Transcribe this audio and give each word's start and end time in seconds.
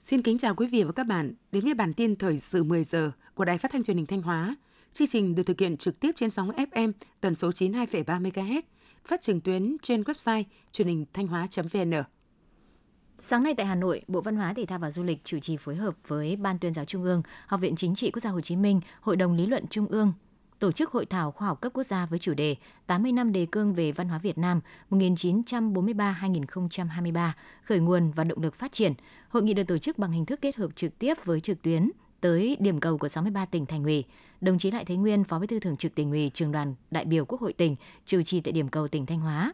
Xin 0.00 0.22
kính 0.22 0.38
chào 0.38 0.54
quý 0.54 0.66
vị 0.66 0.84
và 0.84 0.92
các 0.92 1.04
bạn 1.04 1.34
đến 1.52 1.64
với 1.64 1.74
bản 1.74 1.92
tin 1.92 2.16
thời 2.16 2.38
sự 2.38 2.62
10 2.62 2.84
giờ 2.84 3.10
của 3.34 3.44
Đài 3.44 3.58
Phát 3.58 3.72
thanh 3.72 3.82
Truyền 3.82 3.96
hình 3.96 4.06
Thanh 4.06 4.22
Hóa. 4.22 4.56
Chương 4.92 5.08
trình 5.08 5.34
được 5.34 5.42
thực 5.42 5.60
hiện 5.60 5.76
trực 5.76 6.00
tiếp 6.00 6.10
trên 6.16 6.30
sóng 6.30 6.50
FM 6.50 6.92
tần 7.20 7.34
số 7.34 7.50
92,3 7.50 8.22
MHz, 8.22 8.62
phát 9.04 9.20
trực 9.20 9.40
tuyến 9.40 9.76
trên 9.82 10.02
website 10.02 10.44
truyền 10.72 10.88
hình 10.88 11.04
thanh 11.12 11.26
hóa.vn. 11.26 11.92
Sáng 13.20 13.42
nay 13.42 13.54
tại 13.56 13.66
Hà 13.66 13.74
Nội, 13.74 14.02
Bộ 14.08 14.20
Văn 14.20 14.36
hóa 14.36 14.54
Thể 14.54 14.66
thao 14.66 14.78
và 14.78 14.90
Du 14.90 15.02
lịch 15.02 15.24
chủ 15.24 15.38
trì 15.38 15.56
phối 15.56 15.76
hợp 15.76 15.94
với 16.08 16.36
Ban 16.36 16.58
tuyên 16.58 16.74
giáo 16.74 16.84
Trung 16.84 17.04
ương, 17.04 17.22
Học 17.46 17.60
viện 17.60 17.76
Chính 17.76 17.94
trị 17.94 18.10
Quốc 18.10 18.20
gia 18.20 18.30
Hồ 18.30 18.40
Chí 18.40 18.56
Minh, 18.56 18.80
Hội 19.00 19.16
đồng 19.16 19.34
lý 19.34 19.46
luận 19.46 19.64
Trung 19.70 19.86
ương 19.86 20.12
tổ 20.58 20.72
chức 20.72 20.90
hội 20.90 21.06
thảo 21.06 21.30
khoa 21.30 21.48
học 21.48 21.60
cấp 21.60 21.72
quốc 21.74 21.84
gia 21.84 22.06
với 22.06 22.18
chủ 22.18 22.34
đề 22.34 22.56
80 22.86 23.12
năm 23.12 23.32
đề 23.32 23.46
cương 23.52 23.74
về 23.74 23.92
văn 23.92 24.08
hóa 24.08 24.18
Việt 24.18 24.38
Nam 24.38 24.60
1943-2023, 24.90 27.30
khởi 27.62 27.80
nguồn 27.80 28.10
và 28.10 28.24
động 28.24 28.42
lực 28.42 28.54
phát 28.54 28.72
triển. 28.72 28.92
Hội 29.28 29.42
nghị 29.42 29.54
được 29.54 29.66
tổ 29.66 29.78
chức 29.78 29.98
bằng 29.98 30.12
hình 30.12 30.26
thức 30.26 30.40
kết 30.42 30.56
hợp 30.56 30.76
trực 30.76 30.98
tiếp 30.98 31.14
với 31.24 31.40
trực 31.40 31.62
tuyến 31.62 31.90
tới 32.20 32.56
điểm 32.60 32.80
cầu 32.80 32.98
của 32.98 33.08
63 33.08 33.44
tỉnh 33.44 33.66
thành 33.66 33.84
ủy. 33.84 34.04
Đồng 34.40 34.58
chí 34.58 34.70
Lại 34.70 34.84
Thế 34.84 34.96
Nguyên, 34.96 35.24
Phó 35.24 35.38
Bí 35.38 35.46
thư 35.46 35.60
Thường 35.60 35.76
trực 35.76 35.94
tỉnh 35.94 36.10
ủy, 36.10 36.30
Trường 36.34 36.52
đoàn 36.52 36.74
đại 36.90 37.04
biểu 37.04 37.24
Quốc 37.24 37.40
hội 37.40 37.52
tỉnh, 37.52 37.76
chủ 38.06 38.22
trì 38.22 38.40
tại 38.40 38.52
điểm 38.52 38.68
cầu 38.68 38.88
tỉnh 38.88 39.06
Thanh 39.06 39.20
Hóa. 39.20 39.52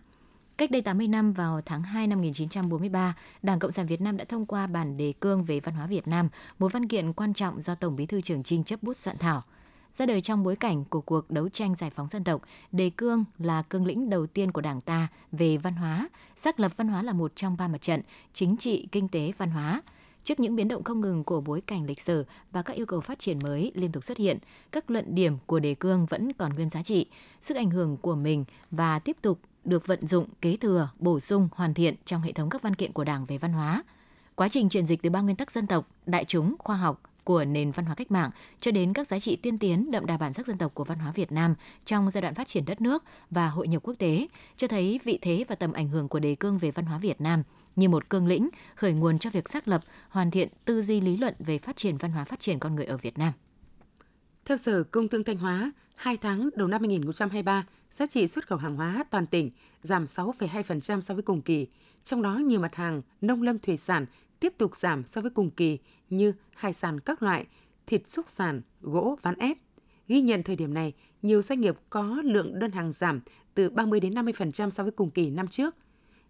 Cách 0.61 0.71
đây 0.71 0.83
80 0.83 1.09
năm 1.09 1.33
vào 1.33 1.61
tháng 1.67 1.83
2 1.83 2.07
năm 2.07 2.19
1943, 2.19 3.17
Đảng 3.43 3.59
Cộng 3.59 3.73
sản 3.73 3.87
Việt 3.87 4.01
Nam 4.01 4.17
đã 4.17 4.25
thông 4.25 4.47
qua 4.47 4.67
bản 4.67 4.97
đề 4.97 5.13
cương 5.21 5.45
về 5.45 5.61
văn 5.61 5.75
hóa 5.75 5.87
Việt 5.87 6.09
Nam, 6.09 6.29
một 6.59 6.73
văn 6.73 6.89
kiện 6.89 7.13
quan 7.13 7.35
trọng 7.35 7.61
do 7.61 7.75
Tổng 7.75 7.97
Bí 7.97 8.07
thư 8.07 8.21
Trường 8.21 8.43
Trinh 8.43 8.65
chấp 8.65 8.83
bút 8.83 8.97
soạn 8.97 9.19
thảo 9.19 9.43
ra 9.93 10.07
đời 10.07 10.21
trong 10.21 10.43
bối 10.43 10.57
cảnh 10.57 10.85
của 10.85 11.01
cuộc 11.01 11.31
đấu 11.31 11.49
tranh 11.49 11.75
giải 11.75 11.91
phóng 11.91 12.09
dân 12.09 12.25
tộc, 12.25 12.43
đề 12.73 12.91
cương 12.97 13.25
là 13.39 13.63
cương 13.63 13.87
lĩnh 13.87 14.11
đầu 14.11 14.27
tiên 14.27 14.53
của 14.53 14.61
Đảng 14.61 14.81
ta 14.81 15.09
về 15.33 15.57
văn 15.57 15.75
hóa, 15.75 16.09
xác 16.37 16.61
lập 16.61 16.73
văn 16.77 16.89
hóa 16.89 17.03
là 17.03 17.13
một 17.13 17.33
trong 17.37 17.57
ba 17.57 17.69
mặt 17.69 17.83
trận 17.83 18.03
chính 18.33 18.57
trị, 18.57 18.89
kinh 18.93 19.09
tế, 19.09 19.33
văn 19.39 19.51
hóa. 19.51 19.83
Trước 20.25 20.41
những 20.41 20.57
biến 20.57 20.69
động 20.69 20.85
không 20.85 21.01
ngừng 21.01 21.25
của 21.25 21.41
bối 21.41 21.61
cảnh 21.61 21.87
lịch 21.87 22.01
sử 22.01 22.27
và 22.53 22.63
các 22.63 22.77
yêu 22.77 22.87
cầu 22.87 23.01
phát 23.01 23.19
triển 23.19 23.39
mới 23.43 23.73
liên 23.75 23.93
tục 23.93 24.05
xuất 24.05 24.19
hiện, 24.19 24.39
các 24.73 24.91
luận 24.91 25.15
điểm 25.15 25.39
của 25.47 25.59
đề 25.61 25.75
cương 25.75 26.07
vẫn 26.07 26.33
còn 26.33 26.55
nguyên 26.55 26.71
giá 26.71 26.83
trị, 26.83 27.07
sức 27.41 27.57
ảnh 27.57 27.71
hưởng 27.71 27.97
của 27.97 28.15
mình 28.15 28.45
và 28.71 28.99
tiếp 28.99 29.17
tục 29.23 29.41
được 29.65 29.87
vận 29.87 30.07
dụng, 30.07 30.27
kế 30.41 30.57
thừa, 30.57 30.89
bổ 30.99 31.21
sung, 31.21 31.49
hoàn 31.53 31.75
thiện 31.75 31.95
trong 32.05 32.23
hệ 32.23 32.33
thống 32.33 32.51
các 32.51 32.63
văn 32.63 32.75
kiện 32.75 32.93
của 32.93 33.05
Đảng 33.05 33.27
về 33.27 33.39
văn 33.39 33.53
hóa. 33.53 33.83
Quá 34.35 34.49
trình 34.49 34.69
chuyển 34.69 34.87
dịch 34.87 35.03
từ 35.03 35.11
ba 35.11 35.21
nguyên 35.21 35.37
tắc 35.37 35.51
dân 35.51 35.67
tộc, 35.67 35.89
đại 36.07 36.25
chúng, 36.25 36.55
khoa 36.59 36.77
học, 36.77 37.03
của 37.25 37.45
nền 37.45 37.71
văn 37.71 37.87
hóa 37.87 37.95
cách 37.95 38.11
mạng 38.11 38.31
cho 38.61 38.71
đến 38.71 38.93
các 38.93 39.09
giá 39.09 39.21
trị 39.21 39.37
tiên 39.37 39.59
tiến 39.59 39.91
đậm 39.91 40.07
đà 40.07 40.17
bản 40.17 40.33
sắc 40.33 40.47
dân 40.47 40.59
tộc 40.59 40.75
của 40.75 40.85
văn 40.85 40.99
hóa 40.99 41.13
Việt 41.13 41.33
Nam 41.33 41.55
trong 41.85 42.11
giai 42.11 42.23
đoạn 42.23 42.35
phát 42.35 42.49
triển 42.49 42.65
đất 42.65 42.81
nước 42.81 43.05
và 43.31 43.49
hội 43.49 43.69
nhập 43.69 43.83
quốc 43.83 43.95
tế, 43.99 44.27
cho 44.57 44.69
thấy 44.69 45.01
vị 45.05 45.19
thế 45.23 45.45
và 45.49 45.55
tầm 45.55 45.73
ảnh 45.73 45.89
hưởng 45.89 46.09
của 46.09 46.19
đề 46.19 46.35
cương 46.35 46.59
về 46.59 46.71
văn 46.71 46.85
hóa 46.87 46.99
Việt 46.99 47.21
Nam 47.21 47.43
như 47.77 47.89
một 47.89 48.11
cương 48.11 48.27
lĩnh 48.27 48.49
khởi 48.75 48.93
nguồn 48.93 49.19
cho 49.19 49.31
việc 49.31 49.49
xác 49.49 49.69
lập, 49.69 49.81
hoàn 50.09 50.31
thiện 50.31 50.49
tư 50.65 50.83
duy 50.83 51.01
lý 51.01 51.17
luận 51.17 51.35
về 51.39 51.59
phát 51.59 51.77
triển 51.77 51.97
văn 51.97 52.13
hóa 52.13 52.25
phát 52.25 52.41
triển 52.41 52.59
con 52.59 52.75
người 52.75 52.85
ở 52.85 52.97
Việt 52.97 53.19
Nam. 53.19 53.33
Theo 54.45 54.57
Sở 54.57 54.83
Công 54.83 55.09
Thương 55.09 55.25
Thanh 55.25 55.37
Hóa, 55.37 55.73
2 55.97 56.17
tháng 56.17 56.51
đầu 56.57 56.69
năm 56.69 56.81
2023, 56.81 57.65
giá 57.91 58.07
trị 58.07 58.27
xuất 58.27 58.47
khẩu 58.47 58.59
hàng 58.59 58.77
hóa 58.77 59.05
toàn 59.11 59.27
tỉnh 59.27 59.51
giảm 59.83 60.05
6,2% 60.05 61.01
so 61.01 61.15
với 61.15 61.23
cùng 61.23 61.43
kỳ, 61.43 61.67
trong 62.05 62.23
đó 62.23 62.35
nhiều 62.35 62.61
mặt 62.61 62.75
hàng 62.75 63.03
nông 63.21 63.43
lâm 63.43 63.59
thủy 63.59 63.77
sản 63.77 64.07
tiếp 64.41 64.53
tục 64.59 64.77
giảm 64.77 65.07
so 65.07 65.21
với 65.21 65.31
cùng 65.31 65.51
kỳ 65.51 65.79
như 66.11 66.33
hải 66.55 66.73
sản 66.73 67.01
các 67.01 67.23
loại, 67.23 67.47
thịt 67.87 68.09
xúc 68.09 68.29
sản, 68.29 68.63
gỗ, 68.81 69.19
ván 69.23 69.35
ép. 69.39 69.59
Ghi 70.09 70.21
nhận 70.21 70.43
thời 70.43 70.57
điểm 70.57 70.75
này, 70.75 70.93
nhiều 71.23 71.43
doanh 71.43 71.61
nghiệp 71.61 71.77
có 71.91 72.23
lượng 72.25 72.59
đơn 72.59 72.73
hàng 72.73 72.93
giảm 72.93 73.21
từ 73.55 73.71
30 73.71 74.01
đến 74.01 74.15
50% 74.15 74.71
so 74.71 74.83
với 74.83 74.93
cùng 74.93 75.11
kỳ 75.11 75.31
năm 75.31 75.49
trước. 75.49 75.75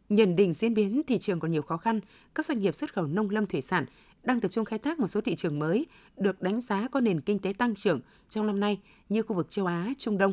Nhận 0.09 0.37
định 0.37 0.53
diễn 0.53 0.75
biến 0.75 1.03
thị 1.06 1.19
trường 1.19 1.41
còn 1.41 1.50
nhiều 1.50 1.62
khó 1.62 1.76
khăn, 1.76 2.00
các 2.34 2.47
doanh 2.47 2.60
nghiệp 2.60 2.75
xuất 2.75 2.94
khẩu 2.94 3.06
nông 3.06 3.31
lâm 3.31 3.47
thủy 3.47 3.60
sản 3.60 3.84
đang 4.22 4.41
tập 4.41 4.49
trung 4.49 4.65
khai 4.65 4.78
thác 4.78 4.99
một 4.99 5.09
số 5.09 5.20
thị 5.20 5.34
trường 5.37 5.59
mới 5.59 5.87
được 6.16 6.43
đánh 6.43 6.60
giá 6.60 6.88
có 6.88 7.00
nền 7.00 7.20
kinh 7.20 7.38
tế 7.38 7.53
tăng 7.53 7.75
trưởng 7.75 8.00
trong 8.28 8.47
năm 8.47 8.60
nay 8.60 8.81
như 9.09 9.22
khu 9.22 9.37
vực 9.37 9.50
châu 9.50 9.66
Á, 9.66 9.93
Trung 9.99 10.19
Đông. 10.19 10.32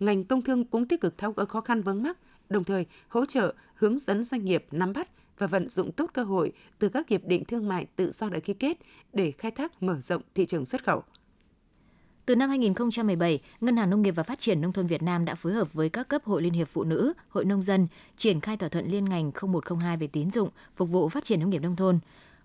Ngành 0.00 0.24
công 0.24 0.42
thương 0.42 0.64
cũng 0.64 0.88
tích 0.88 1.00
cực 1.00 1.18
tháo 1.18 1.32
gỡ 1.32 1.44
khó 1.44 1.60
khăn 1.60 1.82
vướng 1.82 2.02
mắc, 2.02 2.18
đồng 2.48 2.64
thời 2.64 2.86
hỗ 3.08 3.24
trợ 3.24 3.54
hướng 3.74 3.98
dẫn 3.98 4.24
doanh 4.24 4.44
nghiệp 4.44 4.66
nắm 4.70 4.92
bắt 4.92 5.08
và 5.38 5.46
vận 5.46 5.68
dụng 5.68 5.92
tốt 5.92 6.10
cơ 6.14 6.22
hội 6.22 6.52
từ 6.78 6.88
các 6.88 7.08
hiệp 7.08 7.24
định 7.24 7.44
thương 7.44 7.68
mại 7.68 7.86
tự 7.96 8.10
do 8.10 8.28
đã 8.28 8.38
ký 8.38 8.54
kết 8.54 8.78
để 9.12 9.32
khai 9.38 9.50
thác 9.50 9.82
mở 9.82 10.00
rộng 10.00 10.22
thị 10.34 10.46
trường 10.46 10.64
xuất 10.64 10.84
khẩu. 10.84 11.02
Từ 12.26 12.36
năm 12.36 12.48
2017, 12.48 13.40
Ngân 13.60 13.76
hàng 13.76 13.90
Nông 13.90 14.02
nghiệp 14.02 14.10
và 14.10 14.22
Phát 14.22 14.38
triển 14.38 14.60
Nông 14.60 14.72
thôn 14.72 14.86
Việt 14.86 15.02
Nam 15.02 15.24
đã 15.24 15.34
phối 15.34 15.52
hợp 15.52 15.72
với 15.72 15.88
các 15.88 16.08
cấp 16.08 16.24
Hội 16.24 16.42
Liên 16.42 16.52
hiệp 16.52 16.68
Phụ 16.72 16.84
nữ, 16.84 17.12
Hội 17.28 17.44
Nông 17.44 17.62
dân 17.62 17.86
triển 18.16 18.40
khai 18.40 18.56
thỏa 18.56 18.68
thuận 18.68 18.90
liên 18.90 19.04
ngành 19.04 19.30
0102 19.42 19.96
về 19.96 20.06
tín 20.06 20.30
dụng, 20.30 20.48
phục 20.76 20.88
vụ 20.88 21.08
phát 21.08 21.24
triển 21.24 21.40
nông 21.40 21.50
nghiệp 21.50 21.62
nông 21.62 21.76
thôn. 21.76 21.98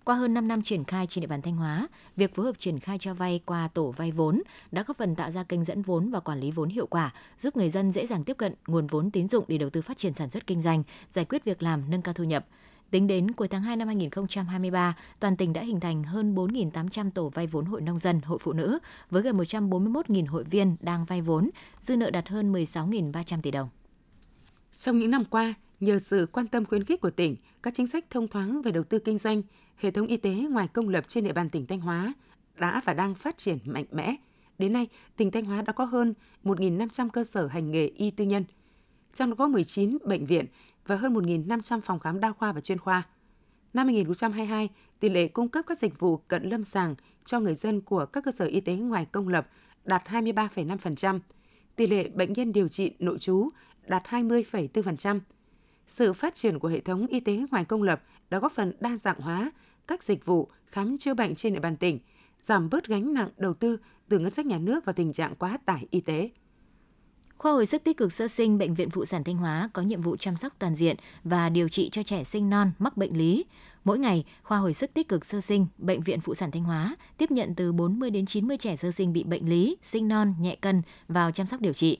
Qua 0.04 0.16
hơn 0.16 0.34
5 0.34 0.48
năm 0.48 0.62
triển 0.62 0.84
khai 0.84 1.08
trên 1.08 1.22
địa 1.22 1.28
bàn 1.28 1.42
Thanh 1.42 1.56
Hóa, 1.56 1.88
việc 2.16 2.36
phối 2.36 2.46
hợp 2.46 2.60
triển 2.60 2.80
khai 2.80 2.98
cho 2.98 3.14
vay 3.14 3.42
qua 3.46 3.68
tổ 3.68 3.92
vay 3.92 4.12
vốn 4.12 4.42
đã 4.72 4.84
góp 4.88 4.98
phần 4.98 5.16
tạo 5.16 5.32
ra 5.32 5.44
kênh 5.44 5.64
dẫn 5.64 5.82
vốn 5.82 6.12
và 6.12 6.20
quản 6.20 6.40
lý 6.40 6.52
vốn 6.52 6.70
hiệu 6.70 6.88
quả, 6.88 7.14
giúp 7.40 7.58
người 7.58 7.70
dân 7.70 7.92
dễ 7.92 8.06
dàng 8.06 8.24
tiếp 8.24 8.38
cận 8.38 8.54
nguồn 8.68 8.88
vốn 8.88 9.12
tín 9.12 9.30
dụng 9.30 9.46
để 9.48 9.58
đầu 9.58 9.70
tư 9.70 9.82
phát 9.82 9.98
triển 9.98 10.14
sản 10.14 10.30
xuất 10.30 10.48
kinh 10.48 10.62
doanh, 10.62 10.84
giải 11.10 11.26
quyết 11.26 11.44
việc 11.46 11.64
làm, 11.64 11.90
nâng 11.90 12.02
cao 12.02 12.14
thu 12.14 12.24
nhập. 12.24 12.46
Tính 12.92 13.08
đến 13.08 13.32
cuối 13.32 13.48
tháng 13.48 13.62
2 13.62 13.76
năm 13.76 13.88
2023, 13.88 14.96
toàn 15.20 15.38
tỉnh 15.38 15.54
đã 15.54 15.62
hình 15.62 15.80
thành 15.80 16.04
hơn 16.04 16.36
4.800 16.36 17.12
tổ 17.12 17.30
vay 17.30 17.48
vốn 17.48 17.66
hội 17.66 17.82
nông 17.82 18.00
dân, 18.00 18.22
hội 18.22 18.38
phụ 18.42 18.54
nữ 18.54 18.80
với 19.10 19.22
gần 19.22 19.38
141.000 19.38 20.28
hội 20.28 20.44
viên 20.44 20.76
đang 20.80 21.06
vay 21.06 21.22
vốn, 21.22 21.50
dư 21.80 21.98
nợ 21.98 22.10
đạt 22.10 22.30
hơn 22.30 22.54
16.300 22.54 23.42
tỷ 23.42 23.52
đồng. 23.52 23.70
Trong 24.74 25.00
những 25.00 25.12
năm 25.12 25.26
qua, 25.26 25.54
nhờ 25.82 26.00
sự 26.00 26.28
quan 26.32 26.48
tâm 26.48 26.66
khuyến 26.66 26.84
khích 26.84 27.02
của 27.02 27.10
tỉnh, 27.10 27.36
các 27.64 27.74
chính 27.74 27.88
sách 27.88 28.06
thông 28.10 28.28
thoáng 28.28 28.62
về 28.62 28.72
đầu 28.72 28.84
tư 28.84 29.00
kinh 29.00 29.18
doanh, 29.18 29.42
hệ 29.78 29.92
thống 29.92 30.08
y 30.08 30.18
tế 30.18 30.34
ngoài 30.34 30.68
công 30.68 30.90
lập 30.90 31.08
trên 31.08 31.24
địa 31.24 31.34
bàn 31.34 31.50
tỉnh 31.50 31.66
Thanh 31.66 31.80
Hóa 31.80 32.14
đã 32.56 32.82
và 32.86 32.94
đang 32.94 33.16
phát 33.16 33.38
triển 33.38 33.58
mạnh 33.66 33.86
mẽ. 33.92 34.16
Đến 34.58 34.74
nay, 34.74 34.88
tỉnh 35.18 35.32
Thanh 35.32 35.46
Hóa 35.46 35.62
đã 35.62 35.74
có 35.74 35.84
hơn 35.84 36.14
1.500 36.44 37.10
cơ 37.10 37.24
sở 37.24 37.48
hành 37.48 37.72
nghề 37.72 37.88
y 37.88 38.12
tư 38.12 38.26
nhân. 38.26 38.44
Trong 39.14 39.30
đó 39.30 39.36
có 39.36 39.48
19 39.48 39.98
bệnh 40.06 40.26
viện 40.26 40.46
và 40.88 40.96
hơn 40.96 41.14
1.500 41.14 41.82
phòng 41.82 42.00
khám 42.00 42.20
đa 42.20 42.32
khoa 42.32 42.52
và 42.52 42.62
chuyên 42.62 42.78
khoa. 42.78 43.04
Năm 43.74 43.88
2022, 43.88 44.70
tỷ 45.00 45.10
lệ 45.10 45.28
cung 45.28 45.50
cấp 45.50 45.66
các 45.68 45.78
dịch 45.78 46.00
vụ 46.00 46.18
cận 46.18 46.50
lâm 46.50 46.66
sàng 46.66 46.96
cho 47.26 47.40
người 47.40 47.56
dân 47.56 47.82
của 47.82 48.06
các 48.06 48.24
cơ 48.24 48.32
sở 48.32 48.46
y 48.46 48.62
tế 48.62 48.76
ngoài 48.76 49.06
công 49.12 49.28
lập 49.28 49.48
đạt 49.86 50.04
23,5%, 50.08 51.20
tỷ 51.76 51.88
lệ 51.88 52.10
bệnh 52.10 52.34
nhân 52.34 52.52
điều 52.52 52.68
trị 52.68 52.96
nội 53.00 53.20
trú 53.20 53.50
đạt 53.88 54.04
20,4%. 54.04 55.20
Sự 55.88 56.14
phát 56.14 56.34
triển 56.34 56.60
của 56.60 56.68
hệ 56.68 56.80
thống 56.80 57.08
y 57.08 57.20
tế 57.20 57.40
ngoài 57.52 57.66
công 57.66 57.84
lập 57.84 58.04
đã 58.30 58.40
góp 58.40 58.52
phần 58.52 58.74
đa 58.80 58.98
dạng 58.98 59.20
hóa 59.20 59.52
các 59.88 60.04
dịch 60.04 60.26
vụ 60.26 60.50
khám 60.66 60.98
chữa 60.98 61.14
bệnh 61.14 61.36
trên 61.36 61.54
địa 61.54 61.60
bàn 61.60 61.78
tỉnh, 61.78 62.00
giảm 62.42 62.70
bớt 62.70 62.88
gánh 62.88 63.14
nặng 63.14 63.30
đầu 63.38 63.54
tư 63.54 63.78
từ 64.10 64.20
ngân 64.20 64.32
sách 64.32 64.46
nhà 64.46 64.58
nước 64.58 64.86
và 64.86 64.94
tình 64.94 65.14
trạng 65.14 65.36
quá 65.36 65.58
tải 65.66 65.88
y 65.92 66.02
tế. 66.02 66.30
Khoa 67.38 67.52
hồi 67.52 67.66
sức 67.66 67.84
tích 67.84 67.98
cực 67.98 68.14
sơ 68.14 68.28
sinh 68.28 68.58
Bệnh 68.58 68.74
viện 68.74 68.90
Phụ 68.90 69.06
sản 69.06 69.24
Thanh 69.24 69.38
Hóa 69.38 69.70
có 69.74 69.82
nhiệm 69.82 70.02
vụ 70.02 70.18
chăm 70.18 70.38
sóc 70.38 70.54
toàn 70.60 70.76
diện 70.76 70.96
và 71.24 71.50
điều 71.50 71.70
trị 71.70 71.90
cho 71.90 72.04
trẻ 72.04 72.24
sinh 72.24 72.50
non 72.50 72.72
mắc 72.80 72.98
bệnh 72.98 73.18
lý. 73.18 73.46
Mỗi 73.84 74.00
ngày, 74.00 74.26
khoa 74.44 74.58
hồi 74.58 74.74
sức 74.74 74.94
tích 74.94 75.08
cực 75.08 75.26
sơ 75.26 75.42
sinh 75.42 75.68
Bệnh 75.78 76.02
viện 76.02 76.22
Phụ 76.22 76.36
sản 76.36 76.52
Thanh 76.52 76.64
Hóa 76.64 76.96
tiếp 77.18 77.32
nhận 77.32 77.56
từ 77.56 77.72
40 77.74 78.10
đến 78.10 78.26
90 78.26 78.58
trẻ 78.58 78.76
sơ 78.76 78.92
sinh 78.92 79.14
bị 79.14 79.24
bệnh 79.24 79.50
lý, 79.50 79.78
sinh 79.84 80.08
non, 80.08 80.36
nhẹ 80.40 80.56
cân 80.56 80.82
vào 81.08 81.32
chăm 81.32 81.48
sóc 81.48 81.62
điều 81.62 81.74
trị. 81.74 82.00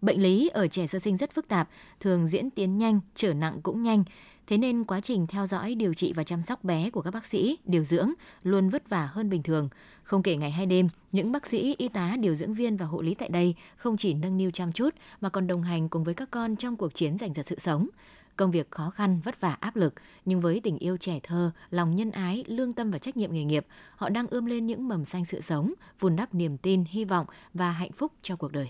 Bệnh 0.00 0.22
lý 0.22 0.48
ở 0.48 0.66
trẻ 0.66 0.86
sơ 0.86 0.98
sinh 0.98 1.16
rất 1.16 1.34
phức 1.34 1.48
tạp, 1.48 1.68
thường 2.00 2.26
diễn 2.26 2.50
tiến 2.50 2.78
nhanh, 2.78 3.00
trở 3.14 3.34
nặng 3.34 3.60
cũng 3.62 3.82
nhanh. 3.82 4.04
Thế 4.46 4.58
nên 4.58 4.84
quá 4.84 5.00
trình 5.00 5.26
theo 5.26 5.46
dõi, 5.46 5.74
điều 5.74 5.94
trị 5.94 6.12
và 6.12 6.24
chăm 6.24 6.42
sóc 6.42 6.64
bé 6.64 6.90
của 6.90 7.02
các 7.02 7.10
bác 7.10 7.26
sĩ, 7.26 7.58
điều 7.64 7.84
dưỡng 7.84 8.12
luôn 8.42 8.68
vất 8.68 8.88
vả 8.88 9.08
hơn 9.12 9.30
bình 9.30 9.42
thường. 9.42 9.68
Không 10.02 10.22
kể 10.22 10.36
ngày 10.36 10.50
hay 10.50 10.66
đêm, 10.66 10.88
những 11.12 11.32
bác 11.32 11.46
sĩ, 11.46 11.74
y 11.78 11.88
tá, 11.88 12.16
điều 12.20 12.34
dưỡng 12.34 12.54
viên 12.54 12.76
và 12.76 12.86
hộ 12.86 13.02
lý 13.02 13.14
tại 13.14 13.28
đây 13.28 13.54
không 13.76 13.96
chỉ 13.96 14.14
nâng 14.14 14.36
niu 14.36 14.50
chăm 14.50 14.72
chút 14.72 14.94
mà 15.20 15.28
còn 15.28 15.46
đồng 15.46 15.62
hành 15.62 15.88
cùng 15.88 16.04
với 16.04 16.14
các 16.14 16.30
con 16.30 16.56
trong 16.56 16.76
cuộc 16.76 16.94
chiến 16.94 17.18
giành 17.18 17.34
giật 17.34 17.46
sự 17.46 17.58
sống. 17.58 17.88
Công 18.36 18.50
việc 18.50 18.70
khó 18.70 18.90
khăn, 18.90 19.20
vất 19.24 19.40
vả, 19.40 19.56
áp 19.60 19.76
lực, 19.76 19.94
nhưng 20.24 20.40
với 20.40 20.60
tình 20.60 20.78
yêu 20.78 20.96
trẻ 20.96 21.20
thơ, 21.22 21.50
lòng 21.70 21.96
nhân 21.96 22.10
ái, 22.10 22.44
lương 22.46 22.72
tâm 22.72 22.90
và 22.90 22.98
trách 22.98 23.16
nhiệm 23.16 23.32
nghề 23.32 23.44
nghiệp, 23.44 23.66
họ 23.96 24.08
đang 24.08 24.26
ươm 24.26 24.46
lên 24.46 24.66
những 24.66 24.88
mầm 24.88 25.04
xanh 25.04 25.24
sự 25.24 25.40
sống, 25.40 25.72
vun 26.00 26.16
đắp 26.16 26.34
niềm 26.34 26.58
tin, 26.58 26.84
hy 26.88 27.04
vọng 27.04 27.26
và 27.54 27.70
hạnh 27.70 27.92
phúc 27.92 28.12
cho 28.22 28.36
cuộc 28.36 28.52
đời. 28.52 28.68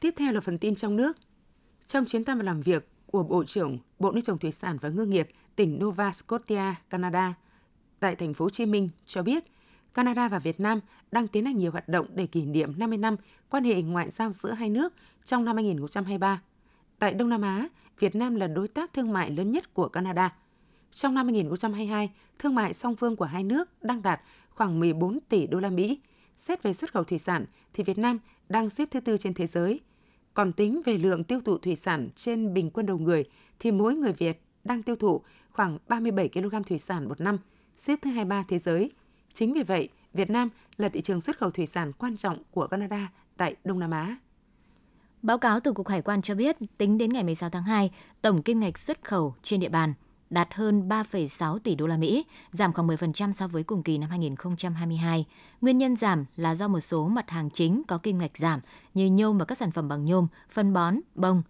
Tiếp 0.00 0.14
theo 0.16 0.32
là 0.32 0.40
phần 0.40 0.58
tin 0.58 0.74
trong 0.74 0.96
nước. 0.96 1.16
Trong 1.86 2.04
chuyến 2.04 2.24
thăm 2.24 2.38
và 2.38 2.44
làm 2.44 2.60
việc 2.60 2.88
của 3.06 3.22
Bộ 3.22 3.44
trưởng 3.44 3.78
Bộ 3.98 4.12
Nuôi 4.12 4.22
trồng 4.22 4.38
Thủy 4.38 4.52
sản 4.52 4.78
và 4.80 4.88
Ngư 4.88 5.04
nghiệp 5.04 5.28
tỉnh 5.56 5.78
Nova 5.84 6.12
Scotia, 6.12 6.74
Canada, 6.90 7.34
tại 8.00 8.16
thành 8.16 8.34
phố 8.34 8.44
Hồ 8.44 8.50
Chí 8.50 8.66
Minh 8.66 8.88
cho 9.06 9.22
biết, 9.22 9.44
Canada 9.94 10.28
và 10.28 10.38
Việt 10.38 10.60
Nam 10.60 10.80
đang 11.12 11.28
tiến 11.28 11.44
hành 11.44 11.58
nhiều 11.58 11.70
hoạt 11.70 11.88
động 11.88 12.06
để 12.14 12.26
kỷ 12.26 12.44
niệm 12.44 12.78
50 12.78 12.98
năm 12.98 13.16
quan 13.50 13.64
hệ 13.64 13.82
ngoại 13.82 14.10
giao 14.10 14.32
giữa 14.32 14.52
hai 14.52 14.70
nước 14.70 14.94
trong 15.24 15.44
năm 15.44 15.56
2023. 15.56 16.42
Tại 16.98 17.14
Đông 17.14 17.28
Nam 17.28 17.42
Á, 17.42 17.68
Việt 17.98 18.14
Nam 18.14 18.34
là 18.34 18.46
đối 18.46 18.68
tác 18.68 18.92
thương 18.92 19.12
mại 19.12 19.30
lớn 19.30 19.50
nhất 19.50 19.74
của 19.74 19.88
Canada. 19.88 20.34
Trong 20.90 21.14
năm 21.14 21.26
2022, 21.26 22.10
thương 22.38 22.54
mại 22.54 22.74
song 22.74 22.96
phương 22.96 23.16
của 23.16 23.24
hai 23.24 23.44
nước 23.44 23.82
đang 23.82 24.02
đạt 24.02 24.20
khoảng 24.50 24.80
14 24.80 25.18
tỷ 25.28 25.46
đô 25.46 25.60
la 25.60 25.70
Mỹ, 25.70 26.00
xét 26.36 26.62
về 26.62 26.72
xuất 26.72 26.92
khẩu 26.92 27.04
thủy 27.04 27.18
sản 27.18 27.44
thì 27.72 27.84
Việt 27.84 27.98
Nam 27.98 28.18
đang 28.48 28.70
xếp 28.70 28.88
thứ 28.90 29.00
tư 29.00 29.16
trên 29.16 29.34
thế 29.34 29.46
giới. 29.46 29.80
Còn 30.40 30.52
tính 30.52 30.82
về 30.84 30.98
lượng 30.98 31.24
tiêu 31.24 31.40
thụ 31.44 31.58
thủy 31.58 31.76
sản 31.76 32.08
trên 32.14 32.54
bình 32.54 32.70
quân 32.70 32.86
đầu 32.86 32.98
người 32.98 33.24
thì 33.58 33.72
mỗi 33.72 33.94
người 33.94 34.12
Việt 34.12 34.42
đang 34.64 34.82
tiêu 34.82 34.96
thụ 34.96 35.22
khoảng 35.50 35.78
37 35.88 36.28
kg 36.28 36.62
thủy 36.68 36.78
sản 36.78 37.08
một 37.08 37.20
năm, 37.20 37.38
xếp 37.76 37.98
thứ 38.02 38.10
23 38.10 38.44
thế 38.48 38.58
giới. 38.58 38.90
Chính 39.32 39.52
vì 39.52 39.62
vậy, 39.62 39.88
Việt 40.14 40.30
Nam 40.30 40.48
là 40.76 40.88
thị 40.88 41.00
trường 41.00 41.20
xuất 41.20 41.38
khẩu 41.38 41.50
thủy 41.50 41.66
sản 41.66 41.92
quan 41.92 42.16
trọng 42.16 42.42
của 42.50 42.66
Canada 42.66 43.12
tại 43.36 43.56
Đông 43.64 43.78
Nam 43.78 43.90
Á. 43.90 44.16
Báo 45.22 45.38
cáo 45.38 45.60
từ 45.60 45.72
Cục 45.72 45.88
Hải 45.88 46.02
quan 46.02 46.22
cho 46.22 46.34
biết, 46.34 46.56
tính 46.78 46.98
đến 46.98 47.12
ngày 47.12 47.24
16 47.24 47.50
tháng 47.50 47.64
2, 47.64 47.90
tổng 48.22 48.42
kim 48.42 48.60
ngạch 48.60 48.78
xuất 48.78 49.04
khẩu 49.04 49.34
trên 49.42 49.60
địa 49.60 49.68
bàn 49.68 49.94
đạt 50.30 50.54
hơn 50.54 50.88
3,6 50.88 51.58
tỷ 51.58 51.74
đô 51.74 51.86
la 51.86 51.96
Mỹ, 51.96 52.24
giảm 52.52 52.72
khoảng 52.72 52.88
10% 52.88 53.32
so 53.32 53.48
với 53.48 53.62
cùng 53.62 53.82
kỳ 53.82 53.98
năm 53.98 54.10
2022. 54.10 55.26
Nguyên 55.60 55.78
nhân 55.78 55.96
giảm 55.96 56.24
là 56.36 56.54
do 56.54 56.68
một 56.68 56.80
số 56.80 57.08
mặt 57.08 57.30
hàng 57.30 57.50
chính 57.50 57.82
có 57.88 57.98
kim 57.98 58.18
ngạch 58.18 58.38
giảm 58.38 58.60
như 58.94 59.10
nhôm 59.10 59.38
và 59.38 59.44
các 59.44 59.58
sản 59.58 59.70
phẩm 59.70 59.88
bằng 59.88 60.04
nhôm, 60.04 60.26
phân 60.50 60.72
bón, 60.72 60.96
bông. 61.14 61.42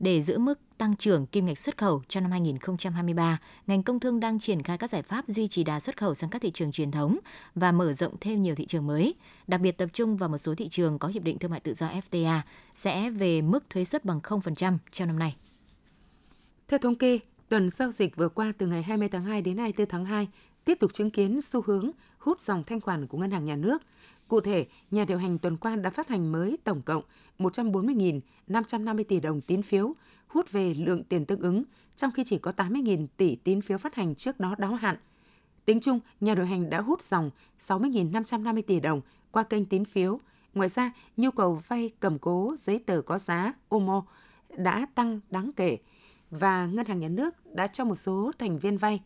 Để 0.00 0.22
giữ 0.22 0.38
mức 0.38 0.60
tăng 0.78 0.96
trưởng 0.96 1.26
kim 1.26 1.46
ngạch 1.46 1.58
xuất 1.58 1.78
khẩu 1.78 2.02
cho 2.08 2.20
năm 2.20 2.30
2023, 2.30 3.38
ngành 3.66 3.82
công 3.82 4.00
thương 4.00 4.20
đang 4.20 4.38
triển 4.38 4.62
khai 4.62 4.78
các 4.78 4.90
giải 4.90 5.02
pháp 5.02 5.24
duy 5.28 5.48
trì 5.48 5.64
đà 5.64 5.80
xuất 5.80 5.96
khẩu 5.96 6.14
sang 6.14 6.30
các 6.30 6.42
thị 6.42 6.50
trường 6.50 6.72
truyền 6.72 6.90
thống 6.90 7.18
và 7.54 7.72
mở 7.72 7.92
rộng 7.92 8.14
thêm 8.20 8.42
nhiều 8.42 8.54
thị 8.54 8.66
trường 8.66 8.86
mới, 8.86 9.14
đặc 9.46 9.60
biệt 9.60 9.78
tập 9.78 9.88
trung 9.92 10.16
vào 10.16 10.28
một 10.28 10.38
số 10.38 10.54
thị 10.54 10.68
trường 10.68 10.98
có 10.98 11.08
hiệp 11.08 11.22
định 11.22 11.38
thương 11.38 11.50
mại 11.50 11.60
tự 11.60 11.74
do 11.74 11.88
FTA 12.10 12.40
sẽ 12.74 13.10
về 13.10 13.42
mức 13.42 13.64
thuế 13.70 13.84
suất 13.84 14.04
bằng 14.04 14.20
0% 14.20 14.78
trong 14.92 15.08
năm 15.08 15.18
nay. 15.18 15.36
Theo 16.68 16.78
thống 16.78 16.94
kê, 16.94 17.18
tuần 17.48 17.70
giao 17.70 17.90
dịch 17.90 18.16
vừa 18.16 18.28
qua 18.28 18.52
từ 18.58 18.66
ngày 18.66 18.82
20 18.82 19.08
tháng 19.08 19.24
2 19.24 19.42
đến 19.42 19.56
24 19.56 19.88
tháng 19.88 20.04
2 20.04 20.28
tiếp 20.64 20.78
tục 20.80 20.92
chứng 20.92 21.10
kiến 21.10 21.40
xu 21.42 21.62
hướng 21.62 21.90
hút 22.18 22.40
dòng 22.40 22.64
thanh 22.64 22.80
khoản 22.80 23.06
của 23.06 23.18
ngân 23.18 23.30
hàng 23.30 23.44
nhà 23.44 23.56
nước. 23.56 23.82
Cụ 24.28 24.40
thể, 24.40 24.66
nhà 24.90 25.04
điều 25.04 25.18
hành 25.18 25.38
tuần 25.38 25.56
qua 25.56 25.76
đã 25.76 25.90
phát 25.90 26.08
hành 26.08 26.32
mới 26.32 26.58
tổng 26.64 26.82
cộng 26.82 27.02
140.550 27.38 29.04
tỷ 29.04 29.20
đồng 29.20 29.40
tín 29.40 29.62
phiếu, 29.62 29.94
hút 30.26 30.52
về 30.52 30.74
lượng 30.74 31.04
tiền 31.04 31.24
tương 31.24 31.40
ứng, 31.40 31.62
trong 31.96 32.10
khi 32.10 32.22
chỉ 32.24 32.38
có 32.38 32.52
80.000 32.56 33.06
tỷ 33.16 33.36
tín 33.36 33.60
phiếu 33.60 33.78
phát 33.78 33.94
hành 33.94 34.14
trước 34.14 34.40
đó 34.40 34.54
đáo 34.58 34.74
hạn. 34.74 34.96
Tính 35.64 35.80
chung, 35.80 36.00
nhà 36.20 36.34
điều 36.34 36.44
hành 36.44 36.70
đã 36.70 36.80
hút 36.80 37.02
dòng 37.02 37.30
60.550 37.60 38.62
tỷ 38.62 38.80
đồng 38.80 39.00
qua 39.30 39.42
kênh 39.42 39.64
tín 39.64 39.84
phiếu. 39.84 40.20
Ngoài 40.54 40.68
ra, 40.68 40.92
nhu 41.16 41.30
cầu 41.30 41.62
vay 41.68 41.90
cầm 42.00 42.18
cố 42.18 42.54
giấy 42.58 42.78
tờ 42.78 43.02
có 43.02 43.18
giá 43.18 43.52
OMO 43.68 44.04
đã 44.56 44.86
tăng 44.94 45.20
đáng 45.30 45.50
kể 45.56 45.78
và 46.30 46.66
Ngân 46.66 46.86
hàng 46.86 47.00
Nhà 47.00 47.08
nước 47.08 47.54
đã 47.54 47.66
cho 47.66 47.84
một 47.84 47.96
số 47.96 48.32
thành 48.38 48.58
viên 48.58 48.76
vay 48.76 49.00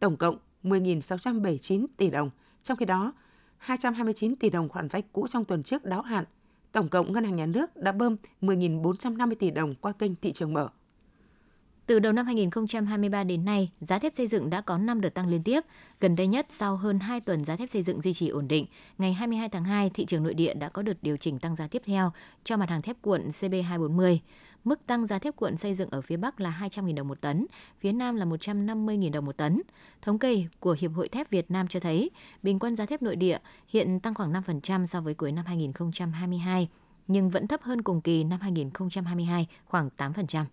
tổng 0.00 0.16
cộng 0.16 0.38
10.679 0.62 1.86
tỷ 1.96 2.10
đồng. 2.10 2.30
Trong 2.62 2.76
khi 2.76 2.84
đó, 2.84 3.12
229 3.58 4.36
tỷ 4.36 4.50
đồng 4.50 4.68
khoản 4.68 4.88
vay 4.88 5.02
cũ 5.12 5.26
trong 5.26 5.44
tuần 5.44 5.62
trước 5.62 5.84
đáo 5.84 6.02
hạn. 6.02 6.24
Tổng 6.72 6.88
cộng 6.88 7.12
Ngân 7.12 7.24
hàng 7.24 7.36
Nhà 7.36 7.46
nước 7.46 7.76
đã 7.76 7.92
bơm 7.92 8.16
10.450 8.40 9.34
tỷ 9.34 9.50
đồng 9.50 9.74
qua 9.74 9.92
kênh 9.92 10.14
thị 10.14 10.32
trường 10.32 10.52
mở. 10.52 10.68
Từ 11.86 11.98
đầu 11.98 12.12
năm 12.12 12.26
2023 12.26 13.24
đến 13.24 13.44
nay, 13.44 13.70
giá 13.80 13.98
thép 13.98 14.14
xây 14.14 14.26
dựng 14.26 14.50
đã 14.50 14.60
có 14.60 14.78
5 14.78 15.00
đợt 15.00 15.08
tăng 15.08 15.28
liên 15.28 15.42
tiếp. 15.42 15.60
Gần 16.00 16.16
đây 16.16 16.26
nhất, 16.26 16.46
sau 16.50 16.76
hơn 16.76 16.98
2 17.00 17.20
tuần 17.20 17.44
giá 17.44 17.56
thép 17.56 17.70
xây 17.70 17.82
dựng 17.82 18.00
duy 18.00 18.12
trì 18.12 18.28
ổn 18.28 18.48
định, 18.48 18.66
ngày 18.98 19.12
22 19.12 19.48
tháng 19.48 19.64
2, 19.64 19.90
thị 19.90 20.04
trường 20.04 20.22
nội 20.22 20.34
địa 20.34 20.54
đã 20.54 20.68
có 20.68 20.82
đợt 20.82 21.02
điều 21.02 21.16
chỉnh 21.16 21.38
tăng 21.38 21.56
giá 21.56 21.66
tiếp 21.66 21.82
theo 21.86 22.12
cho 22.44 22.56
mặt 22.56 22.70
hàng 22.70 22.82
thép 22.82 23.02
cuộn 23.02 23.28
CB240. 23.28 24.18
Mức 24.64 24.86
tăng 24.86 25.06
giá 25.06 25.18
thép 25.18 25.36
cuộn 25.36 25.56
xây 25.56 25.74
dựng 25.74 25.90
ở 25.90 26.00
phía 26.00 26.16
Bắc 26.16 26.40
là 26.40 26.68
200.000 26.70 26.94
đồng 26.94 27.08
một 27.08 27.20
tấn, 27.20 27.46
phía 27.80 27.92
Nam 27.92 28.16
là 28.16 28.24
150.000 28.24 29.12
đồng 29.12 29.24
một 29.24 29.36
tấn. 29.36 29.62
Thống 30.02 30.18
kê 30.18 30.44
của 30.60 30.76
Hiệp 30.80 30.92
hội 30.94 31.08
Thép 31.08 31.30
Việt 31.30 31.50
Nam 31.50 31.68
cho 31.68 31.80
thấy, 31.80 32.10
bình 32.42 32.58
quân 32.58 32.76
giá 32.76 32.86
thép 32.86 33.02
nội 33.02 33.16
địa 33.16 33.38
hiện 33.68 34.00
tăng 34.00 34.14
khoảng 34.14 34.32
5% 34.32 34.86
so 34.86 35.00
với 35.00 35.14
cuối 35.14 35.32
năm 35.32 35.44
2022, 35.46 36.68
nhưng 37.06 37.30
vẫn 37.30 37.46
thấp 37.46 37.62
hơn 37.62 37.82
cùng 37.82 38.00
kỳ 38.00 38.24
năm 38.24 38.40
2022 38.40 39.46
khoảng 39.64 39.88
8%. 39.96 40.44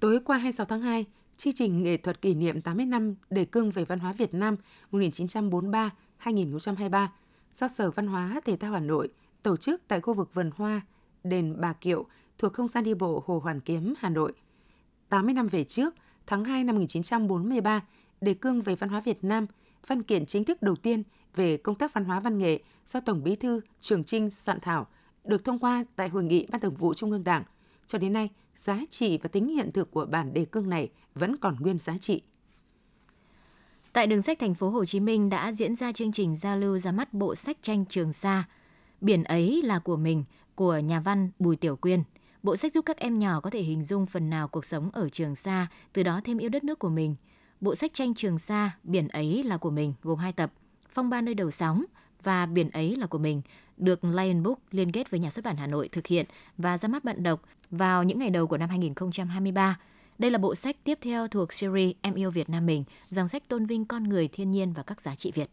Tối 0.00 0.20
qua 0.24 0.36
26 0.36 0.66
tháng 0.66 0.80
2, 0.80 1.04
chương 1.36 1.52
trình 1.52 1.82
nghệ 1.82 1.96
thuật 1.96 2.22
kỷ 2.22 2.34
niệm 2.34 2.60
80 2.60 2.86
năm 2.86 3.14
đề 3.30 3.44
cương 3.44 3.70
về 3.70 3.84
văn 3.84 3.98
hóa 3.98 4.12
Việt 4.12 4.34
Nam 4.34 4.56
1943-2023 4.92 7.06
do 7.54 7.68
Sở 7.68 7.90
Văn 7.90 8.06
hóa 8.06 8.40
Thể 8.44 8.56
thao 8.56 8.72
Hà 8.72 8.80
Nội 8.80 9.08
tổ 9.42 9.56
chức 9.56 9.82
tại 9.88 10.00
khu 10.00 10.14
vực 10.14 10.34
vườn 10.34 10.50
hoa, 10.56 10.80
đền 11.24 11.56
Bà 11.60 11.72
Kiệu 11.72 12.06
thuộc 12.38 12.52
không 12.52 12.68
gian 12.68 12.84
đi 12.84 12.94
bộ 12.94 13.22
Hồ 13.26 13.40
Hoàn 13.44 13.60
Kiếm, 13.60 13.94
Hà 13.98 14.08
Nội. 14.08 14.32
80 15.08 15.34
năm 15.34 15.48
về 15.48 15.64
trước, 15.64 15.94
tháng 16.26 16.44
2 16.44 16.64
năm 16.64 16.76
1943, 16.76 17.82
đề 18.20 18.34
cương 18.34 18.62
về 18.62 18.74
văn 18.74 18.90
hóa 18.90 19.00
Việt 19.00 19.24
Nam, 19.24 19.46
văn 19.86 20.02
kiện 20.02 20.26
chính 20.26 20.44
thức 20.44 20.62
đầu 20.62 20.76
tiên 20.76 21.02
về 21.36 21.56
công 21.56 21.74
tác 21.74 21.94
văn 21.94 22.04
hóa 22.04 22.20
văn 22.20 22.38
nghệ 22.38 22.60
do 22.86 23.00
Tổng 23.00 23.24
Bí 23.24 23.36
thư 23.36 23.60
Trường 23.80 24.04
Trinh 24.04 24.30
soạn 24.30 24.60
thảo 24.60 24.86
được 25.24 25.44
thông 25.44 25.58
qua 25.58 25.84
tại 25.96 26.08
hội 26.08 26.24
nghị 26.24 26.46
Ban 26.50 26.60
Thường 26.60 26.74
vụ 26.74 26.94
Trung 26.94 27.10
ương 27.10 27.24
Đảng. 27.24 27.42
Cho 27.86 27.98
đến 27.98 28.12
nay, 28.12 28.30
giá 28.56 28.80
trị 28.90 29.18
và 29.18 29.28
tính 29.28 29.48
hiện 29.48 29.72
thực 29.72 29.90
của 29.90 30.06
bản 30.06 30.34
đề 30.34 30.44
cương 30.44 30.70
này 30.70 30.90
vẫn 31.14 31.36
còn 31.36 31.56
nguyên 31.60 31.78
giá 31.78 31.98
trị. 31.98 32.22
Tại 33.92 34.06
đường 34.06 34.22
sách 34.22 34.38
thành 34.38 34.54
phố 34.54 34.70
Hồ 34.70 34.84
Chí 34.84 35.00
Minh 35.00 35.30
đã 35.30 35.52
diễn 35.52 35.76
ra 35.76 35.92
chương 35.92 36.12
trình 36.12 36.36
giao 36.36 36.56
lưu 36.56 36.78
ra 36.78 36.92
mắt 36.92 37.14
bộ 37.14 37.34
sách 37.34 37.56
tranh 37.62 37.84
Trường 37.88 38.12
Sa. 38.12 38.44
Biển 39.00 39.24
ấy 39.24 39.62
là 39.64 39.78
của 39.78 39.96
mình 39.96 40.24
của 40.54 40.78
nhà 40.78 41.00
văn 41.00 41.30
Bùi 41.38 41.56
Tiểu 41.56 41.76
Quyên. 41.76 42.02
Bộ 42.48 42.56
sách 42.56 42.72
giúp 42.72 42.84
các 42.86 42.96
em 42.96 43.18
nhỏ 43.18 43.40
có 43.40 43.50
thể 43.50 43.62
hình 43.62 43.84
dung 43.84 44.06
phần 44.06 44.30
nào 44.30 44.48
cuộc 44.48 44.64
sống 44.64 44.90
ở 44.92 45.08
Trường 45.08 45.34
Sa, 45.34 45.66
từ 45.92 46.02
đó 46.02 46.20
thêm 46.24 46.38
yêu 46.38 46.48
đất 46.50 46.64
nước 46.64 46.78
của 46.78 46.88
mình. 46.88 47.14
Bộ 47.60 47.74
sách 47.74 47.90
tranh 47.94 48.14
Trường 48.14 48.38
Sa, 48.38 48.76
Biển 48.82 49.08
ấy 49.08 49.44
là 49.44 49.56
của 49.56 49.70
mình 49.70 49.94
gồm 50.02 50.18
hai 50.18 50.32
tập, 50.32 50.52
Phong 50.88 51.10
ba 51.10 51.20
nơi 51.20 51.34
đầu 51.34 51.50
sóng 51.50 51.84
và 52.22 52.46
Biển 52.46 52.70
ấy 52.70 52.96
là 52.96 53.06
của 53.06 53.18
mình, 53.18 53.42
được 53.76 54.04
Lion 54.04 54.42
Book 54.42 54.58
liên 54.70 54.92
kết 54.92 55.10
với 55.10 55.20
nhà 55.20 55.30
xuất 55.30 55.44
bản 55.44 55.56
Hà 55.56 55.66
Nội 55.66 55.88
thực 55.88 56.06
hiện 56.06 56.26
và 56.58 56.78
ra 56.78 56.88
mắt 56.88 57.04
bạn 57.04 57.22
đọc 57.22 57.42
vào 57.70 58.02
những 58.02 58.18
ngày 58.18 58.30
đầu 58.30 58.46
của 58.46 58.56
năm 58.56 58.68
2023. 58.68 59.80
Đây 60.18 60.30
là 60.30 60.38
bộ 60.38 60.54
sách 60.54 60.76
tiếp 60.84 60.98
theo 61.02 61.28
thuộc 61.28 61.52
series 61.52 61.96
Em 62.02 62.14
yêu 62.14 62.30
Việt 62.30 62.50
Nam 62.50 62.66
mình, 62.66 62.84
dòng 63.08 63.28
sách 63.28 63.48
tôn 63.48 63.66
vinh 63.66 63.84
con 63.84 64.04
người, 64.04 64.28
thiên 64.28 64.50
nhiên 64.50 64.72
và 64.72 64.82
các 64.82 65.00
giá 65.00 65.14
trị 65.14 65.32
Việt. 65.34 65.50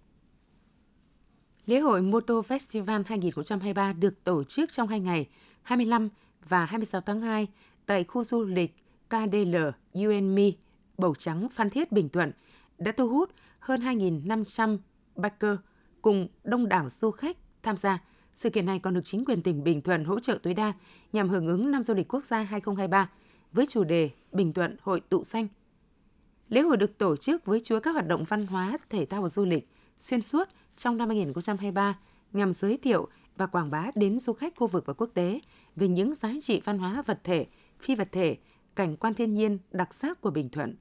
Lễ 1.66 1.80
hội 1.80 2.02
Moto 2.02 2.34
Festival 2.34 3.04
2023 3.06 3.94
được 3.94 4.24
tổ 4.24 4.44
chức 4.44 4.72
trong 4.72 4.88
hai 4.88 5.00
ngày 5.00 5.28
25 5.64 6.10
và 6.50 6.66
26 6.66 7.02
tháng 7.02 7.22
2 7.22 7.48
tại 7.86 8.04
khu 8.04 8.24
du 8.24 8.44
lịch 8.44 8.76
KDL 9.10 9.56
UNMI 9.94 10.58
Bầu 10.98 11.16
Trắng 11.16 11.50
Phan 11.50 11.70
Thiết 11.70 11.92
Bình 11.92 12.10
Thuận 12.10 12.32
đã 12.78 12.92
thu 12.92 13.10
hút 13.10 13.32
hơn 13.60 13.82
2.500 13.82 14.78
biker 15.16 15.56
cùng 16.02 16.28
đông 16.44 16.70
đảo 16.70 16.90
du 16.90 17.12
khách 17.12 17.38
tham 17.64 17.78
gia. 17.78 18.04
Sự 18.36 18.50
kiện 18.50 18.66
này 18.66 18.80
còn 18.80 18.94
được 18.94 19.02
chính 19.04 19.26
quyền 19.26 19.42
tỉnh 19.42 19.64
Bình 19.64 19.82
Thuận 19.82 20.06
hỗ 20.06 20.20
trợ 20.20 20.40
tối 20.44 20.54
đa 20.54 20.74
nhằm 21.14 21.30
hưởng 21.30 21.48
ứng 21.48 21.72
năm 21.72 21.84
du 21.84 21.94
lịch 21.94 22.14
quốc 22.14 22.26
gia 22.26 22.38
2023 22.38 23.10
với 23.52 23.66
chủ 23.66 23.84
đề 23.84 24.10
Bình 24.32 24.54
Thuận 24.54 24.78
Hội 24.82 25.00
tụ 25.00 25.24
xanh. 25.24 25.48
Lễ 26.50 26.62
hội 26.62 26.78
được 26.78 26.98
tổ 26.98 27.16
chức 27.16 27.46
với 27.46 27.60
chuỗi 27.60 27.80
các 27.80 27.92
hoạt 27.92 28.08
động 28.08 28.24
văn 28.24 28.48
hóa, 28.48 28.78
thể 28.90 29.06
thao 29.06 29.22
và 29.22 29.30
du 29.30 29.46
lịch 29.46 29.70
xuyên 30.00 30.22
suốt 30.22 30.50
trong 30.76 30.98
năm 30.98 31.10
2023 31.10 32.00
nhằm 32.34 32.54
giới 32.54 32.78
thiệu 32.78 33.08
và 33.38 33.46
quảng 33.46 33.72
bá 33.72 33.92
đến 33.96 34.20
du 34.20 34.34
khách 34.34 34.56
khu 34.56 34.68
vực 34.68 34.86
và 34.86 34.94
quốc 34.94 35.10
tế 35.14 35.40
về 35.76 35.88
những 35.88 36.16
giá 36.16 36.34
trị 36.42 36.62
văn 36.64 36.78
hóa 36.78 37.02
vật 37.06 37.20
thể, 37.24 37.46
phi 37.82 37.96
vật 37.96 38.08
thể, 38.12 38.38
cảnh 38.76 38.98
quan 38.98 39.14
thiên 39.14 39.34
nhiên 39.34 39.58
đặc 39.72 39.94
sắc 39.94 40.22
của 40.22 40.32
Bình 40.32 40.50
Thuận. 40.50 40.76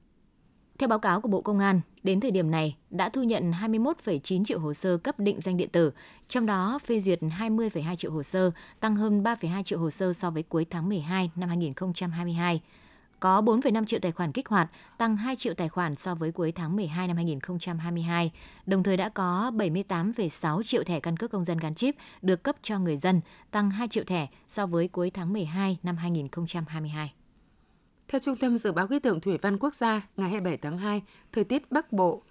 Theo 0.79 0.89
báo 0.89 0.99
cáo 0.99 1.21
của 1.21 1.27
Bộ 1.27 1.41
Công 1.41 1.59
an, 1.59 1.81
đến 2.03 2.19
thời 2.19 2.31
điểm 2.31 2.51
này 2.51 2.77
đã 2.89 3.09
thu 3.09 3.23
nhận 3.23 3.51
21,9 3.51 4.45
triệu 4.45 4.59
hồ 4.59 4.73
sơ 4.73 4.97
cấp 4.97 5.19
định 5.19 5.41
danh 5.41 5.57
điện 5.57 5.69
tử, 5.69 5.91
trong 6.27 6.45
đó 6.45 6.79
phê 6.85 6.99
duyệt 6.99 7.19
20,2 7.21 7.95
triệu 7.95 8.11
hồ 8.11 8.23
sơ, 8.23 8.51
tăng 8.79 8.95
hơn 8.95 9.23
3,2 9.23 9.63
triệu 9.63 9.79
hồ 9.79 9.89
sơ 9.89 10.13
so 10.13 10.31
với 10.31 10.43
cuối 10.43 10.65
tháng 10.69 10.89
12 10.89 11.31
năm 11.35 11.49
2022 11.49 12.61
có 13.19 13.41
4,5 13.41 13.85
triệu 13.85 13.99
tài 13.99 14.11
khoản 14.11 14.31
kích 14.31 14.47
hoạt, 14.47 14.71
tăng 14.97 15.17
2 15.17 15.35
triệu 15.35 15.53
tài 15.53 15.69
khoản 15.69 15.95
so 15.95 16.15
với 16.15 16.31
cuối 16.31 16.51
tháng 16.51 16.75
12 16.75 17.07
năm 17.07 17.15
2022. 17.15 18.31
Đồng 18.65 18.83
thời 18.83 18.97
đã 18.97 19.09
có 19.09 19.51
78,6 19.55 20.63
triệu 20.63 20.83
thẻ 20.83 20.99
căn 20.99 21.17
cước 21.17 21.31
công 21.31 21.45
dân 21.45 21.57
gắn 21.57 21.73
chip 21.73 21.95
được 22.21 22.43
cấp 22.43 22.55
cho 22.61 22.79
người 22.79 22.97
dân, 22.97 23.21
tăng 23.51 23.71
2 23.71 23.87
triệu 23.87 24.03
thẻ 24.03 24.27
so 24.49 24.65
với 24.65 24.87
cuối 24.87 25.09
tháng 25.09 25.33
12 25.33 25.77
năm 25.83 25.97
2022. 25.97 27.13
Theo 28.07 28.19
Trung 28.19 28.35
tâm 28.35 28.57
Dự 28.57 28.71
báo 28.71 28.87
Khí 28.87 28.99
tượng 28.99 29.21
Thủy 29.21 29.37
văn 29.41 29.57
Quốc 29.57 29.75
gia, 29.75 30.07
ngày 30.17 30.29
27 30.29 30.57
tháng 30.57 30.77
2, 30.77 31.01
thời 31.31 31.43
tiết 31.43 31.71
Bắc 31.71 31.91
Bộ 31.91 32.21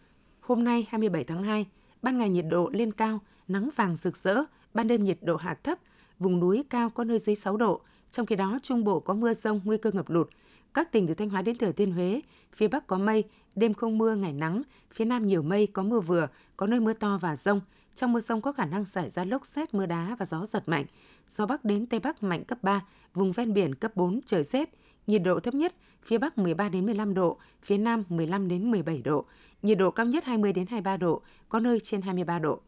hôm 0.41 0.65
nay 0.65 0.87
27 0.91 1.25
tháng 1.25 1.43
2, 1.43 1.67
ban 2.03 2.19
ngày 2.19 2.29
nhiệt 2.29 2.45
độ 2.51 2.71
lên 2.73 2.93
cao, 2.93 3.19
nắng 3.49 3.71
vàng 3.77 3.97
rực 3.97 4.17
rỡ, 4.17 4.37
ban 4.75 4.89
đêm 4.89 5.05
nhiệt 5.05 5.19
độ 5.23 5.37
hạ 5.37 5.57
thấp, 5.63 5.79
vùng 6.19 6.41
núi 6.41 6.65
cao 6.71 6.91
có 6.91 7.05
nơi 7.05 7.19
dưới 7.19 7.37
6 7.37 7.57
độ, 7.57 7.81
trong 8.11 8.27
khi 8.27 8.37
đó 8.37 8.59
Trung 8.63 8.85
Bộ 8.85 9.01
có 9.01 9.15
mưa 9.15 9.35
rông, 9.35 9.61
nguy 9.65 9.77
cơ 9.77 9.91
ngập 9.91 10.11
lụt, 10.11 10.31
các 10.75 10.93
tỉnh 10.93 11.07
từ 11.07 11.15
Thanh 11.15 11.31
Hóa 11.31 11.43
đến 11.43 11.59
Thừa 11.59 11.73
Thiên 11.73 11.93
Huế, 11.93 12.21
phía 12.53 12.69
Bắc 12.69 12.87
có 12.87 12.99
mây, 12.99 13.25
đêm 13.55 13.75
không 13.75 13.99
mưa, 13.99 14.15
ngày 14.15 14.33
nắng, 14.33 14.63
phía 14.93 15.05
Nam 15.05 15.27
nhiều 15.27 15.43
mây, 15.43 15.67
có 15.67 15.83
mưa 15.83 16.01
vừa, 16.01 16.29
có 16.57 16.67
nơi 16.67 16.81
mưa 16.81 16.93
to 16.93 17.19
và 17.21 17.37
rông. 17.37 17.61
Trong 17.95 18.13
mưa 18.13 18.21
rông 18.21 18.41
có 18.41 18.53
khả 18.53 18.67
năng 18.67 18.85
xảy 18.85 19.09
ra 19.09 19.25
lốc 19.25 19.47
xét, 19.47 19.75
mưa 19.75 19.87
đá 19.87 20.17
và 20.19 20.27
gió 20.27 20.47
giật 20.47 20.69
mạnh. 20.69 20.85
Gió 21.29 21.47
Bắc 21.47 21.65
đến 21.65 21.87
Tây 21.87 22.01
Bắc 22.01 22.23
mạnh 22.23 22.45
cấp 22.45 22.59
3, 22.63 22.85
vùng 23.15 23.33
ven 23.33 23.55
biển 23.55 23.75
cấp 23.75 23.97
4, 23.97 24.21
trời 24.27 24.43
rét. 24.43 24.71
Nhiệt 25.07 25.23
độ 25.23 25.41
thấp 25.41 25.55
nhất 25.55 25.75
phía 26.03 26.19
Bắc 26.19 26.39
13 26.39 26.69
đến 26.69 26.87
15 26.87 27.15
độ, 27.15 27.39
phía 27.63 27.79
Nam 27.79 28.05
15 28.09 28.49
đến 28.49 28.71
17 28.71 29.03
độ. 29.03 29.25
Nhiệt 29.63 29.79
độ 29.79 29.91
cao 29.91 30.07
nhất 30.07 30.25
20 30.25 30.53
đến 30.53 30.67
23 30.67 30.97
độ, 30.97 31.23
có 31.49 31.61
nơi 31.61 31.81
trên 31.81 32.03
23 32.03 32.39
độ. 32.39 32.61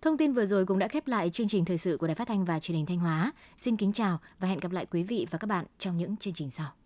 Thông 0.00 0.16
tin 0.16 0.32
vừa 0.32 0.46
rồi 0.46 0.66
cũng 0.66 0.78
đã 0.78 0.88
khép 0.88 1.06
lại 1.06 1.30
chương 1.30 1.48
trình 1.48 1.64
thời 1.64 1.78
sự 1.78 1.96
của 1.96 2.06
Đài 2.06 2.14
Phát 2.14 2.28
thanh 2.28 2.44
và 2.44 2.60
Truyền 2.60 2.76
hình 2.76 2.86
Thanh 2.86 2.98
Hóa. 2.98 3.32
Xin 3.58 3.76
kính 3.76 3.92
chào 3.92 4.18
và 4.38 4.48
hẹn 4.48 4.60
gặp 4.60 4.72
lại 4.72 4.86
quý 4.86 5.02
vị 5.02 5.26
và 5.30 5.38
các 5.38 5.46
bạn 5.46 5.66
trong 5.78 5.96
những 5.96 6.16
chương 6.16 6.34
trình 6.34 6.50
sau. 6.50 6.81